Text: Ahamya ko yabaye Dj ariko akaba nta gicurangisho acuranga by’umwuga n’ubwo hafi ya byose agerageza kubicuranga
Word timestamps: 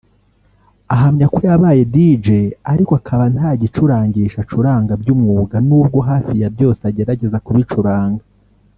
Ahamya 0.93 1.25
ko 1.33 1.39
yabaye 1.49 1.81
Dj 1.93 2.25
ariko 2.71 2.91
akaba 2.99 3.23
nta 3.35 3.49
gicurangisho 3.61 4.37
acuranga 4.43 4.93
by’umwuga 5.01 5.55
n’ubwo 5.67 5.99
hafi 6.09 6.33
ya 6.41 6.49
byose 6.55 6.79
agerageza 6.89 7.43
kubicuranga 7.47 8.23